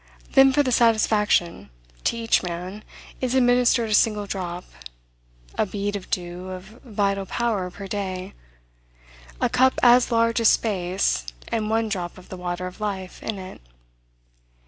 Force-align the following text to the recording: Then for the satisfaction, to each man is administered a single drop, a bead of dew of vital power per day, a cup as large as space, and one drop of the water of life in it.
Then 0.31 0.51
for 0.51 0.63
the 0.63 0.71
satisfaction, 0.71 1.69
to 2.05 2.17
each 2.17 2.41
man 2.41 2.83
is 3.21 3.35
administered 3.35 3.91
a 3.91 3.93
single 3.93 4.25
drop, 4.25 4.65
a 5.59 5.67
bead 5.67 5.95
of 5.95 6.09
dew 6.09 6.49
of 6.49 6.81
vital 6.83 7.27
power 7.27 7.69
per 7.69 7.85
day, 7.87 8.33
a 9.39 9.47
cup 9.47 9.79
as 9.83 10.11
large 10.11 10.41
as 10.41 10.47
space, 10.49 11.27
and 11.49 11.69
one 11.69 11.87
drop 11.87 12.17
of 12.17 12.29
the 12.29 12.37
water 12.37 12.65
of 12.65 12.81
life 12.81 13.21
in 13.21 13.37
it. 13.37 13.61